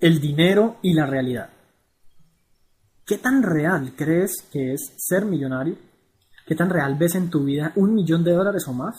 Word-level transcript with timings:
El 0.00 0.18
dinero 0.18 0.78
y 0.80 0.94
la 0.94 1.04
realidad. 1.04 1.50
¿Qué 3.04 3.18
tan 3.18 3.42
real 3.42 3.92
crees 3.94 4.46
que 4.50 4.72
es 4.72 4.94
ser 4.96 5.26
millonario? 5.26 5.76
¿Qué 6.46 6.54
tan 6.54 6.70
real 6.70 6.96
ves 6.98 7.16
en 7.16 7.28
tu 7.28 7.44
vida 7.44 7.74
un 7.76 7.92
millón 7.92 8.24
de 8.24 8.32
dólares 8.32 8.66
o 8.66 8.72
más? 8.72 8.96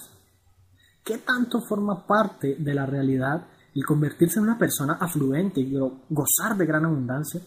¿Qué 1.04 1.18
tanto 1.18 1.60
forma 1.68 2.06
parte 2.06 2.56
de 2.60 2.74
la 2.76 2.86
realidad 2.86 3.48
el 3.74 3.84
convertirse 3.84 4.38
en 4.38 4.46
una 4.46 4.60
persona 4.60 5.00
afluente 5.02 5.60
y 5.60 5.74
gozar 5.74 6.56
de 6.56 6.68
gran 6.68 6.86
abundancia? 6.86 7.42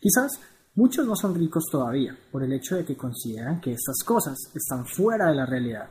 Quizás 0.00 0.38
muchos 0.76 1.04
no 1.04 1.16
son 1.16 1.34
ricos 1.34 1.64
todavía 1.72 2.16
por 2.30 2.44
el 2.44 2.52
hecho 2.52 2.76
de 2.76 2.84
que 2.84 2.96
consideran 2.96 3.60
que 3.60 3.72
estas 3.72 3.96
cosas 4.06 4.38
están 4.54 4.86
fuera 4.86 5.26
de 5.26 5.34
la 5.34 5.46
realidad. 5.46 5.88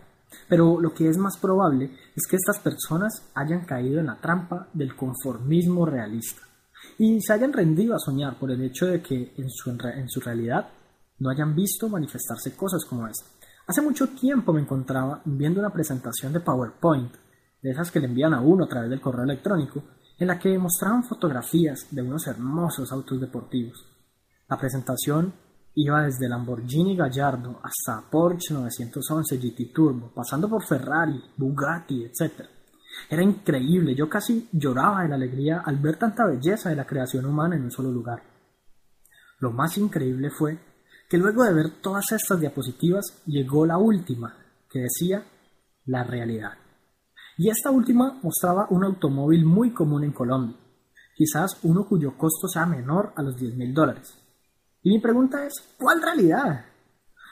Pero 0.47 0.79
lo 0.79 0.93
que 0.93 1.09
es 1.09 1.17
más 1.17 1.35
probable 1.35 1.91
es 2.15 2.25
que 2.25 2.37
estas 2.37 2.59
personas 2.59 3.21
hayan 3.33 3.65
caído 3.65 3.99
en 3.99 4.05
la 4.05 4.21
trampa 4.21 4.69
del 4.71 4.95
conformismo 4.95 5.85
realista 5.85 6.43
y 6.97 7.21
se 7.21 7.33
hayan 7.33 7.53
rendido 7.53 7.95
a 7.95 7.99
soñar 7.99 8.37
por 8.37 8.51
el 8.51 8.61
hecho 8.63 8.85
de 8.87 9.01
que 9.01 9.33
en 9.37 9.49
su, 9.49 9.69
en 9.69 10.09
su 10.09 10.19
realidad 10.19 10.69
no 11.19 11.29
hayan 11.29 11.55
visto 11.55 11.87
manifestarse 11.87 12.55
cosas 12.55 12.83
como 12.85 13.07
esa. 13.07 13.25
Hace 13.67 13.81
mucho 13.81 14.09
tiempo 14.09 14.51
me 14.51 14.61
encontraba 14.61 15.21
viendo 15.25 15.59
una 15.59 15.71
presentación 15.71 16.33
de 16.33 16.39
PowerPoint, 16.39 17.13
de 17.61 17.71
esas 17.71 17.91
que 17.91 17.99
le 17.99 18.07
envían 18.07 18.33
a 18.33 18.41
uno 18.41 18.65
a 18.65 18.67
través 18.67 18.89
del 18.89 19.01
correo 19.01 19.23
electrónico, 19.23 19.83
en 20.17 20.27
la 20.27 20.37
que 20.37 20.57
mostraban 20.57 21.03
fotografías 21.03 21.87
de 21.91 22.01
unos 22.01 22.27
hermosos 22.27 22.91
autos 22.91 23.19
deportivos. 23.21 23.85
La 24.49 24.57
presentación 24.57 25.33
iba 25.75 26.03
desde 26.03 26.27
Lamborghini 26.27 26.95
Gallardo 26.95 27.61
hasta 27.63 28.09
Porsche 28.09 28.53
911 28.53 29.37
GT 29.37 29.73
Turbo, 29.73 30.11
pasando 30.13 30.49
por 30.49 30.65
Ferrari, 30.65 31.21
Bugatti, 31.37 32.03
etc. 32.03 32.60
Era 33.09 33.23
increíble, 33.23 33.95
yo 33.95 34.09
casi 34.09 34.47
lloraba 34.51 35.03
de 35.03 35.09
la 35.09 35.15
alegría 35.15 35.63
al 35.65 35.77
ver 35.77 35.97
tanta 35.97 36.25
belleza 36.25 36.69
de 36.69 36.75
la 36.75 36.85
creación 36.85 37.25
humana 37.25 37.55
en 37.55 37.63
un 37.63 37.71
solo 37.71 37.91
lugar. 37.91 38.21
Lo 39.39 39.51
más 39.51 39.77
increíble 39.77 40.29
fue 40.29 40.59
que 41.09 41.17
luego 41.17 41.43
de 41.43 41.53
ver 41.53 41.81
todas 41.81 42.11
estas 42.11 42.39
diapositivas 42.39 43.21
llegó 43.25 43.65
la 43.65 43.77
última, 43.77 44.37
que 44.69 44.79
decía 44.79 45.25
la 45.85 46.03
realidad. 46.03 46.53
Y 47.37 47.49
esta 47.49 47.71
última 47.71 48.19
mostraba 48.21 48.67
un 48.69 48.83
automóvil 48.83 49.45
muy 49.45 49.73
común 49.73 50.03
en 50.03 50.11
Colombia, 50.11 50.57
quizás 51.15 51.59
uno 51.63 51.85
cuyo 51.85 52.17
costo 52.17 52.47
sea 52.47 52.65
menor 52.65 53.13
a 53.15 53.23
los 53.23 53.35
10 53.35 53.55
mil 53.55 53.73
dólares. 53.73 54.17
Y 54.83 54.91
mi 54.91 54.99
pregunta 54.99 55.45
es, 55.45 55.53
¿cuál 55.77 56.01
realidad? 56.01 56.65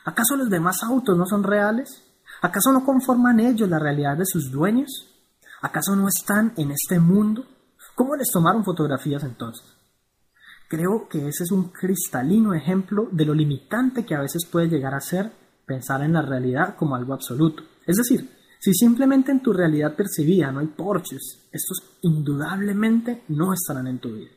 ¿Acaso 0.06 0.36
los 0.36 0.50
demás 0.50 0.84
autos 0.84 1.18
no 1.18 1.26
son 1.26 1.44
reales? 1.44 2.04
¿Acaso 2.42 2.72
no 2.72 2.86
conforman 2.86 3.40
ellos 3.40 3.70
la 3.70 3.80
realidad 3.80 4.18
de 4.18 4.26
sus 4.26 4.52
dueños? 4.52 4.90
¿Acaso 5.62 5.96
no 5.96 6.08
están 6.08 6.54
en 6.58 6.72
este 6.72 7.00
mundo? 7.00 7.46
¿Cómo 7.96 8.16
les 8.16 8.30
tomaron 8.32 8.64
fotografías 8.64 9.24
entonces? 9.24 9.66
Creo 10.70 11.10
que 11.10 11.28
ese 11.28 11.44
es 11.44 11.52
un 11.52 11.70
cristalino 11.70 12.54
ejemplo 12.54 13.10
de 13.12 13.26
lo 13.26 13.34
limitante 13.34 14.06
que 14.06 14.16
a 14.16 14.22
veces 14.22 14.46
puede 14.46 14.70
llegar 14.70 14.94
a 14.94 15.02
ser 15.02 15.32
pensar 15.66 16.02
en 16.02 16.14
la 16.14 16.22
realidad 16.22 16.76
como 16.78 16.96
algo 16.96 17.14
absoluto. 17.14 17.64
Es 17.86 17.98
decir, 17.98 18.30
si 18.60 18.74
simplemente 18.74 19.32
en 19.32 19.42
tu 19.42 19.52
realidad 19.52 19.96
percibida 19.96 20.52
no 20.52 20.60
hay 20.60 20.68
Porsches, 20.68 21.50
estos 21.52 21.98
indudablemente 22.02 23.24
no 23.30 23.54
estarán 23.54 23.88
en 23.88 24.00
tu 24.00 24.14
vida. 24.14 24.32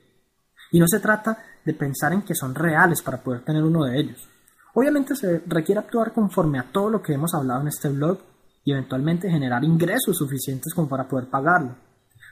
Y 0.72 0.80
no 0.80 0.86
se 0.88 1.00
trata 1.00 1.38
de 1.64 1.74
pensar 1.74 2.12
en 2.12 2.22
que 2.22 2.34
son 2.34 2.54
reales 2.54 3.02
para 3.02 3.22
poder 3.22 3.44
tener 3.44 3.62
uno 3.62 3.84
de 3.84 4.00
ellos. 4.00 4.28
Obviamente 4.74 5.14
se 5.14 5.40
requiere 5.46 5.80
actuar 5.80 6.12
conforme 6.12 6.58
a 6.58 6.72
todo 6.72 6.90
lo 6.90 7.02
que 7.02 7.12
hemos 7.12 7.34
hablado 7.34 7.60
en 7.60 7.68
este 7.68 7.88
blog 7.88 8.18
y 8.64 8.72
eventualmente 8.72 9.30
generar 9.30 9.64
ingresos 9.64 10.16
suficientes 10.16 10.72
como 10.74 10.88
para 10.88 11.08
poder 11.08 11.28
pagarlo. 11.28 11.76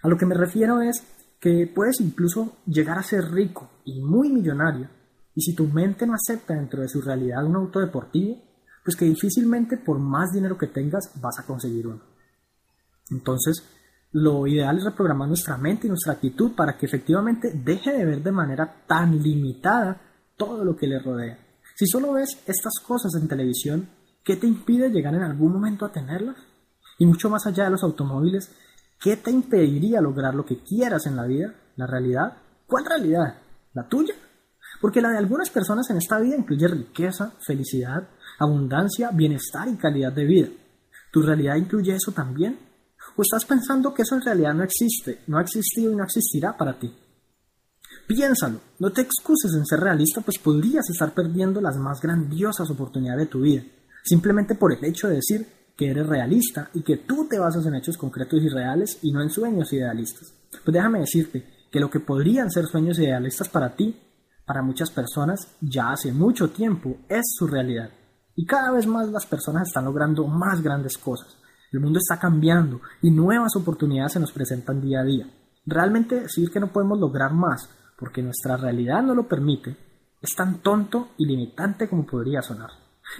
A 0.02 0.08
lo 0.08 0.16
que 0.16 0.26
me 0.26 0.34
refiero 0.34 0.80
es 0.80 1.02
que 1.40 1.70
puedes 1.74 2.00
incluso 2.00 2.58
llegar 2.66 2.98
a 2.98 3.02
ser 3.02 3.30
rico 3.30 3.70
y 3.84 4.00
muy 4.00 4.30
millonario, 4.30 4.88
y 5.34 5.42
si 5.42 5.54
tu 5.54 5.64
mente 5.64 6.06
no 6.06 6.14
acepta 6.14 6.54
dentro 6.54 6.82
de 6.82 6.88
su 6.88 7.00
realidad 7.00 7.44
un 7.44 7.56
auto 7.56 7.80
deportivo, 7.80 8.36
pues 8.84 8.96
que 8.96 9.04
difícilmente 9.04 9.76
por 9.76 9.98
más 9.98 10.32
dinero 10.32 10.58
que 10.58 10.66
tengas 10.66 11.12
vas 11.20 11.38
a 11.38 11.46
conseguir 11.46 11.86
uno. 11.86 12.02
Entonces, 13.10 13.62
lo 14.12 14.46
ideal 14.46 14.78
es 14.78 14.84
reprogramar 14.84 15.28
nuestra 15.28 15.56
mente 15.56 15.86
y 15.86 15.90
nuestra 15.90 16.14
actitud 16.14 16.52
para 16.54 16.76
que 16.76 16.86
efectivamente 16.86 17.52
deje 17.54 17.92
de 17.92 18.04
ver 18.04 18.22
de 18.22 18.32
manera 18.32 18.84
tan 18.86 19.22
limitada 19.22 20.00
todo 20.36 20.64
lo 20.64 20.76
que 20.76 20.86
le 20.86 20.98
rodea. 20.98 21.38
Si 21.76 21.86
solo 21.86 22.12
ves 22.12 22.42
estas 22.46 22.74
cosas 22.84 23.14
en 23.14 23.28
televisión, 23.28 23.88
¿Qué 24.24 24.36
te 24.36 24.46
impide 24.46 24.90
llegar 24.90 25.14
en 25.14 25.22
algún 25.22 25.52
momento 25.52 25.86
a 25.86 25.92
tenerlas? 25.92 26.36
Y 26.98 27.06
mucho 27.06 27.30
más 27.30 27.46
allá 27.46 27.64
de 27.64 27.70
los 27.70 27.82
automóviles, 27.82 28.50
¿qué 29.00 29.16
te 29.16 29.30
impediría 29.30 30.00
lograr 30.00 30.34
lo 30.34 30.44
que 30.44 30.62
quieras 30.62 31.06
en 31.06 31.16
la 31.16 31.24
vida? 31.24 31.54
¿La 31.76 31.86
realidad? 31.86 32.36
¿Cuál 32.66 32.84
realidad? 32.84 33.38
¿La 33.72 33.88
tuya? 33.88 34.14
Porque 34.82 35.00
la 35.00 35.08
de 35.08 35.18
algunas 35.18 35.48
personas 35.48 35.88
en 35.90 35.96
esta 35.96 36.20
vida 36.20 36.36
incluye 36.36 36.68
riqueza, 36.68 37.32
felicidad, 37.46 38.08
abundancia, 38.38 39.10
bienestar 39.10 39.68
y 39.68 39.76
calidad 39.76 40.12
de 40.12 40.24
vida. 40.24 40.48
¿Tu 41.10 41.22
realidad 41.22 41.56
incluye 41.56 41.94
eso 41.94 42.12
también? 42.12 42.58
¿O 43.16 43.22
estás 43.22 43.46
pensando 43.46 43.94
que 43.94 44.02
eso 44.02 44.16
en 44.16 44.22
realidad 44.22 44.52
no 44.52 44.62
existe, 44.62 45.22
no 45.26 45.38
ha 45.38 45.42
existido 45.42 45.92
y 45.92 45.96
no 45.96 46.04
existirá 46.04 46.56
para 46.56 46.78
ti? 46.78 46.94
Piénsalo, 48.06 48.60
no 48.78 48.92
te 48.92 49.00
excuses 49.00 49.54
en 49.54 49.64
ser 49.64 49.80
realista, 49.80 50.20
pues 50.20 50.38
podrías 50.38 50.88
estar 50.90 51.14
perdiendo 51.14 51.60
las 51.60 51.76
más 51.76 52.00
grandiosas 52.00 52.68
oportunidades 52.70 53.26
de 53.26 53.30
tu 53.30 53.40
vida 53.40 53.62
simplemente 54.02 54.54
por 54.54 54.72
el 54.72 54.84
hecho 54.84 55.08
de 55.08 55.16
decir 55.16 55.46
que 55.76 55.90
eres 55.90 56.06
realista 56.06 56.70
y 56.74 56.82
que 56.82 56.98
tú 56.98 57.26
te 57.28 57.38
basas 57.38 57.64
en 57.66 57.74
hechos 57.74 57.96
concretos 57.96 58.42
y 58.42 58.48
reales 58.48 58.98
y 59.02 59.12
no 59.12 59.22
en 59.22 59.30
sueños 59.30 59.72
idealistas. 59.72 60.32
Pues 60.50 60.74
déjame 60.74 61.00
decirte 61.00 61.44
que 61.70 61.80
lo 61.80 61.90
que 61.90 62.00
podrían 62.00 62.50
ser 62.50 62.66
sueños 62.66 62.98
idealistas 62.98 63.48
para 63.48 63.74
ti, 63.74 63.96
para 64.44 64.62
muchas 64.62 64.90
personas, 64.90 65.56
ya 65.60 65.90
hace 65.90 66.12
mucho 66.12 66.50
tiempo 66.50 66.98
es 67.08 67.22
su 67.36 67.46
realidad. 67.46 67.90
Y 68.36 68.44
cada 68.44 68.72
vez 68.72 68.86
más 68.86 69.08
las 69.08 69.26
personas 69.26 69.68
están 69.68 69.84
logrando 69.84 70.26
más 70.26 70.60
grandes 70.62 70.98
cosas. 70.98 71.36
El 71.72 71.80
mundo 71.80 71.98
está 71.98 72.18
cambiando 72.18 72.80
y 73.00 73.10
nuevas 73.10 73.54
oportunidades 73.56 74.12
se 74.12 74.20
nos 74.20 74.32
presentan 74.32 74.80
día 74.80 75.00
a 75.00 75.04
día. 75.04 75.30
Realmente 75.64 76.20
decir 76.20 76.50
que 76.50 76.58
no 76.58 76.72
podemos 76.72 76.98
lograr 76.98 77.32
más 77.32 77.68
porque 77.96 78.22
nuestra 78.22 78.56
realidad 78.56 79.02
no 79.02 79.14
lo 79.14 79.28
permite 79.28 79.76
es 80.20 80.34
tan 80.34 80.58
tonto 80.60 81.10
y 81.16 81.26
limitante 81.26 81.88
como 81.88 82.04
podría 82.04 82.42
sonar. 82.42 82.70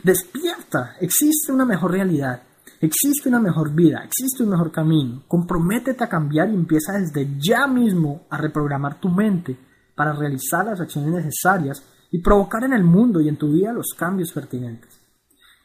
Despierta, 0.03 0.97
existe 1.01 1.53
una 1.53 1.67
mejor 1.67 1.93
realidad, 1.93 2.43
existe 2.81 3.29
una 3.29 3.39
mejor 3.39 3.75
vida, 3.75 4.03
existe 4.05 4.43
un 4.43 4.51
mejor 4.51 4.73
camino. 4.73 5.23
Comprométete 5.29 6.05
a 6.05 6.09
cambiar 6.09 6.49
y 6.49 6.55
empieza 6.55 6.93
desde 6.95 7.37
ya 7.39 7.67
mismo 7.67 8.27
a 8.31 8.39
reprogramar 8.39 8.99
tu 8.99 9.11
mente 9.11 9.59
para 9.95 10.15
realizar 10.15 10.65
las 10.65 10.81
acciones 10.81 11.13
necesarias 11.13 11.83
y 12.11 12.23
provocar 12.23 12.65
en 12.65 12.73
el 12.73 12.83
mundo 12.83 13.21
y 13.21 13.29
en 13.29 13.37
tu 13.37 13.53
vida 13.53 13.73
los 13.73 13.93
cambios 13.97 14.33
pertinentes. 14.33 14.99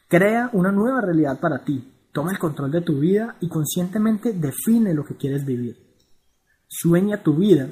Crea 0.06 0.50
una 0.52 0.70
nueva 0.70 1.00
realidad 1.00 1.40
para 1.40 1.64
ti, 1.64 1.92
toma 2.12 2.32
el 2.32 2.38
control 2.38 2.70
de 2.70 2.82
tu 2.82 3.00
vida 3.00 3.36
y 3.40 3.48
conscientemente 3.48 4.34
define 4.34 4.92
lo 4.92 5.04
que 5.04 5.16
quieres 5.16 5.46
vivir. 5.46 5.76
Sueña 6.68 7.22
tu 7.22 7.34
vida 7.34 7.70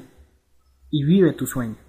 y 0.89 1.03
vive 1.03 1.33
tu 1.33 1.45
sueño. 1.45 1.84